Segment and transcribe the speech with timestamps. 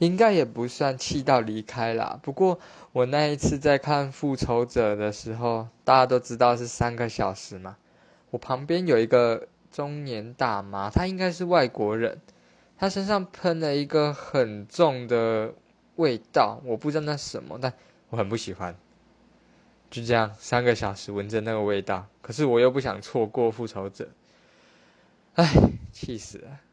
[0.00, 2.18] 应该也不算气到离开啦。
[2.22, 2.58] 不过
[2.92, 7.76] 我那一次在看复仇者的时候大家都知道是三个小时嘛。
[8.30, 12.18] 我旁边有一个中年大妈她应该是外国人。
[12.78, 15.52] 她身上喷了一个很重的
[15.96, 17.74] 味道我不知道那什么但
[18.08, 18.74] 我很不喜欢。
[19.90, 24.08] 就这样三个小时闻着那个味道可是我又不想错过复仇者。
[25.34, 25.46] 唉
[25.92, 26.69] 气死了。